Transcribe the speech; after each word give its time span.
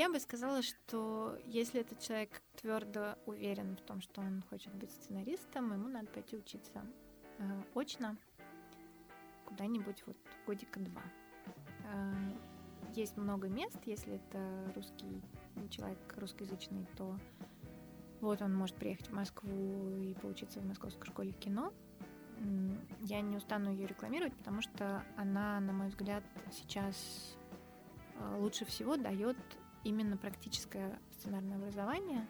Я 0.00 0.08
бы 0.08 0.18
сказала, 0.18 0.62
что 0.62 1.36
если 1.44 1.82
этот 1.82 2.00
человек 2.00 2.40
твердо 2.56 3.16
уверен 3.26 3.76
в 3.76 3.82
том, 3.82 4.00
что 4.00 4.22
он 4.22 4.42
хочет 4.48 4.74
быть 4.76 4.90
сценаристом, 4.90 5.74
ему 5.74 5.88
надо 5.88 6.06
пойти 6.06 6.38
учиться 6.38 6.86
э, 7.36 7.62
очно 7.74 8.16
куда-нибудь 9.44 10.02
вот 10.06 10.16
годика 10.46 10.80
два. 10.80 11.02
Э, 11.92 12.14
есть 12.94 13.18
много 13.18 13.48
мест, 13.48 13.76
если 13.84 14.14
это 14.14 14.72
русский 14.74 15.20
человек 15.68 15.98
русскоязычный, 16.16 16.86
то 16.96 17.14
вот 18.22 18.40
он 18.40 18.56
может 18.56 18.76
приехать 18.76 19.08
в 19.08 19.12
Москву 19.12 20.00
и 20.00 20.14
поучиться 20.14 20.60
в 20.60 20.66
Московской 20.66 21.08
школе 21.08 21.32
кино. 21.32 21.74
Я 23.02 23.20
не 23.20 23.36
устану 23.36 23.70
ее 23.70 23.86
рекламировать, 23.86 24.34
потому 24.34 24.62
что 24.62 25.04
она, 25.18 25.60
на 25.60 25.74
мой 25.74 25.88
взгляд, 25.88 26.24
сейчас 26.52 27.36
э, 28.14 28.36
лучше 28.38 28.64
всего 28.64 28.96
дает 28.96 29.36
именно 29.84 30.16
практическое 30.16 30.98
сценарное 31.12 31.56
образование, 31.56 32.26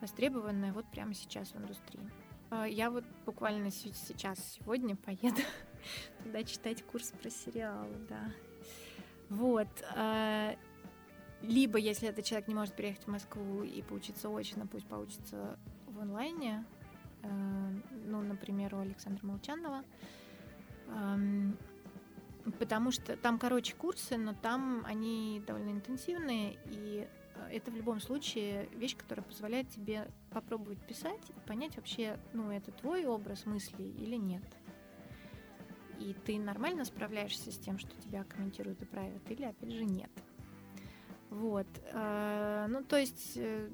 востребованное 0.00 0.72
вот 0.72 0.86
прямо 0.90 1.14
сейчас 1.14 1.52
в 1.52 1.56
индустрии. 1.56 2.10
Э, 2.50 2.64
я 2.68 2.90
вот 2.90 3.04
буквально 3.26 3.70
сейчас, 3.70 4.38
сегодня 4.54 4.96
поеду 4.96 5.42
туда 6.24 6.42
читать 6.44 6.82
курс 6.84 7.12
про 7.20 7.30
сериалы, 7.30 7.96
да. 8.08 8.32
Вот. 9.28 9.68
Э, 9.96 10.56
либо, 11.42 11.78
если 11.78 12.08
этот 12.08 12.24
человек 12.24 12.48
не 12.48 12.54
может 12.54 12.74
приехать 12.74 13.04
в 13.04 13.10
Москву 13.10 13.62
и 13.62 13.80
поучиться 13.82 14.28
очно, 14.28 14.66
пусть 14.66 14.86
поучится 14.86 15.58
в 15.86 16.00
онлайне. 16.00 16.64
Э, 17.22 17.28
ну, 18.06 18.20
например, 18.20 18.74
у 18.74 18.78
Александра 18.78 19.24
Молчанова. 19.26 19.84
Потому 22.60 22.90
что 22.90 23.16
там, 23.16 23.38
короче, 23.38 23.74
курсы, 23.74 24.18
но 24.18 24.34
там 24.34 24.84
они 24.84 25.42
довольно 25.46 25.70
интенсивные, 25.70 26.58
и 26.66 27.08
э, 27.34 27.48
это 27.52 27.70
в 27.70 27.74
любом 27.74 28.00
случае 28.00 28.68
вещь, 28.74 28.94
которая 28.94 29.24
позволяет 29.24 29.70
тебе 29.70 30.10
попробовать 30.30 30.78
писать 30.86 31.22
и 31.30 31.48
понять 31.48 31.74
вообще, 31.76 32.20
ну, 32.34 32.50
это 32.50 32.70
твой 32.70 33.06
образ 33.06 33.46
мыслей 33.46 33.90
или 33.92 34.16
нет. 34.16 34.42
И 35.98 36.14
ты 36.26 36.38
нормально 36.38 36.84
справляешься 36.84 37.50
с 37.50 37.56
тем, 37.56 37.78
что 37.78 37.98
тебя 38.02 38.24
комментируют 38.24 38.82
и 38.82 38.84
правят, 38.84 39.22
или, 39.30 39.44
опять 39.44 39.72
же, 39.72 39.86
нет. 39.86 40.10
Вот. 41.30 41.66
Э, 41.92 42.66
ну, 42.68 42.84
то 42.84 42.98
есть 42.98 43.38
э, 43.38 43.70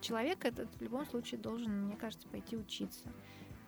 человек 0.00 0.44
этот 0.44 0.68
в 0.74 0.82
любом 0.82 1.06
случае 1.06 1.40
должен, 1.40 1.84
мне 1.84 1.96
кажется, 1.96 2.26
пойти 2.26 2.56
учиться. 2.56 3.12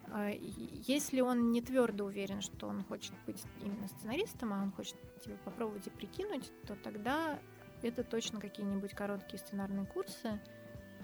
Э, 0.09 0.33
если 0.39 1.21
он 1.21 1.51
не 1.51 1.61
твердо 1.61 2.05
уверен, 2.05 2.41
что 2.41 2.67
он 2.67 2.85
хочет 2.85 3.15
быть 3.27 3.43
именно 3.61 3.89
сценаристом, 3.89 4.53
а 4.53 4.63
он 4.63 4.73
хочет 4.73 4.97
типа, 5.21 5.37
попробовать 5.45 5.87
и 5.87 5.91
прикинуть, 5.91 6.51
то 6.67 6.77
тогда 6.77 7.39
это 7.83 8.05
точно 8.05 8.41
какие-нибудь 8.41 8.93
короткие 8.93 9.39
сценарные 9.39 9.87
курсы, 9.87 10.41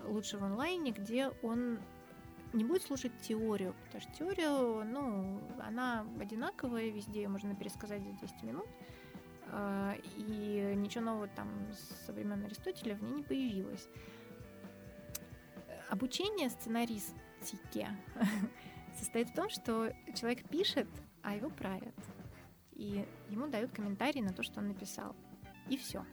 лучше 0.04 0.38
в 0.38 0.44
онлайне, 0.44 0.92
где 0.92 1.28
он 1.42 1.78
не 2.52 2.64
будет 2.64 2.82
слушать 2.82 3.12
теорию, 3.20 3.74
потому 3.84 4.02
что 4.02 4.12
теорию, 4.12 4.84
ну, 4.84 5.40
она 5.60 6.06
одинаковая, 6.20 6.90
везде 6.90 7.22
ее 7.22 7.28
можно 7.28 7.54
пересказать 7.54 8.02
за 8.02 8.12
10 8.12 8.42
минут, 8.42 8.66
а, 9.50 9.94
и 10.16 10.74
ничего 10.76 11.04
нового 11.04 11.28
там 11.28 11.48
со 12.06 12.12
времен 12.12 12.44
Аристотеля 12.44 12.94
в 12.94 13.02
ней 13.02 13.12
не 13.12 13.22
появилось. 13.22 13.88
Обучение 15.88 16.50
сценаристике 16.50 17.88
состоит 18.96 19.30
в 19.30 19.34
том, 19.34 19.48
что 19.48 19.92
человек 20.14 20.48
пишет, 20.48 20.88
а 21.22 21.34
его 21.34 21.50
правят. 21.50 21.94
И 22.72 23.06
ему 23.30 23.46
дают 23.48 23.72
комментарии 23.72 24.20
на 24.20 24.32
то, 24.32 24.42
что 24.42 24.60
он 24.60 24.68
написал. 24.68 25.14
И 25.68 25.76
все. 25.76 26.04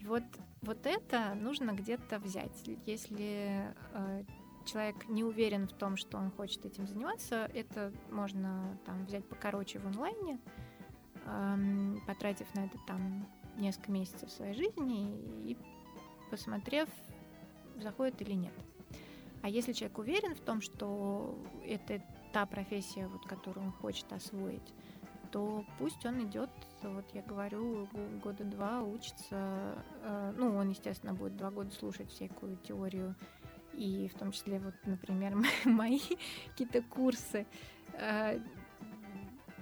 И 0.00 0.06
вот, 0.06 0.22
вот 0.62 0.86
это 0.86 1.34
нужно 1.34 1.72
где-то 1.72 2.18
взять. 2.18 2.68
Если 2.86 3.74
э, 3.92 4.24
человек 4.64 5.08
не 5.08 5.24
уверен 5.24 5.66
в 5.68 5.72
том, 5.72 5.96
что 5.96 6.18
он 6.18 6.30
хочет 6.30 6.64
этим 6.64 6.86
заниматься, 6.86 7.50
это 7.54 7.92
можно 8.10 8.78
там 8.84 9.04
взять 9.06 9.26
покороче 9.28 9.78
в 9.78 9.86
онлайне, 9.86 10.38
потратив 12.06 12.52
на 12.54 12.66
это 12.66 12.78
там 12.86 13.26
несколько 13.56 13.92
месяцев 13.92 14.30
своей 14.30 14.54
жизни 14.54 15.16
и 15.48 15.56
посмотрев, 16.30 16.88
заходит 17.76 18.20
или 18.22 18.32
нет. 18.32 18.52
А 19.44 19.48
если 19.50 19.74
человек 19.74 19.98
уверен 19.98 20.34
в 20.34 20.40
том, 20.40 20.62
что 20.62 21.38
это 21.66 22.00
та 22.32 22.46
профессия, 22.46 23.06
вот, 23.08 23.26
которую 23.26 23.66
он 23.66 23.72
хочет 23.72 24.10
освоить, 24.10 24.72
то 25.32 25.66
пусть 25.78 26.06
он 26.06 26.26
идет, 26.26 26.48
вот 26.82 27.04
я 27.12 27.20
говорю, 27.20 27.86
года 28.22 28.42
два 28.44 28.80
учится. 28.80 29.84
Э, 30.00 30.32
ну, 30.34 30.56
он, 30.56 30.70
естественно, 30.70 31.12
будет 31.12 31.36
два 31.36 31.50
года 31.50 31.70
слушать 31.72 32.10
всякую 32.10 32.56
теорию, 32.56 33.14
и 33.74 34.08
в 34.08 34.18
том 34.18 34.32
числе, 34.32 34.60
вот, 34.60 34.76
например, 34.86 35.36
мои 35.66 36.00
какие-то 36.48 36.80
курсы 36.80 37.46
э, 37.92 38.40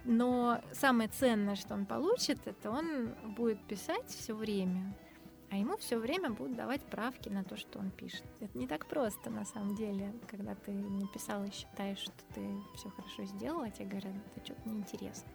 но 0.05 0.63
самое 0.71 1.09
ценное, 1.09 1.57
что 1.57 1.75
он 1.75 1.87
получит, 1.87 2.39
это 2.47 2.71
он 2.71 3.15
будет 3.35 3.61
писать 3.67 4.09
все 4.11 4.35
время, 4.35 4.95
а 5.53 5.57
ему 5.57 5.77
все 5.77 5.99
время 5.99 6.31
будут 6.31 6.57
давать 6.57 6.81
правки 6.81 7.29
на 7.29 7.45
то, 7.45 7.59
что 7.59 7.79
он 7.79 7.91
пишет. 7.91 8.25
Это 8.41 8.57
не 8.57 8.67
так 8.67 8.87
просто 8.87 9.29
на 9.29 9.45
самом 9.45 9.75
деле, 9.75 10.11
когда 10.27 10.55
ты 10.55 10.73
написал 10.73 11.45
и 11.45 11.51
считаешь, 11.51 11.99
что 11.99 12.15
ты 12.35 12.57
все 12.75 12.89
хорошо 12.89 13.25
сделал, 13.25 13.61
а 13.61 13.71
тебе 13.71 13.85
говорят, 13.85 14.15
это 14.35 14.45
что-то 14.47 14.67
неинтересно. 14.67 15.29